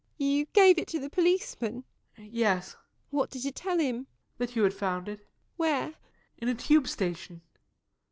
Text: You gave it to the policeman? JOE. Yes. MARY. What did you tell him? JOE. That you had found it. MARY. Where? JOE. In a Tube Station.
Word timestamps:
You 0.17 0.45
gave 0.47 0.79
it 0.79 0.87
to 0.87 0.99
the 0.99 1.11
policeman? 1.11 1.83
JOE. 2.17 2.23
Yes. 2.23 2.73
MARY. 2.73 2.83
What 3.11 3.29
did 3.29 3.45
you 3.45 3.51
tell 3.51 3.77
him? 3.77 4.05
JOE. 4.05 4.07
That 4.39 4.55
you 4.55 4.63
had 4.63 4.73
found 4.73 5.07
it. 5.07 5.19
MARY. 5.19 5.27
Where? 5.57 5.89
JOE. 5.91 5.95
In 6.39 6.47
a 6.47 6.55
Tube 6.55 6.87
Station. 6.87 7.43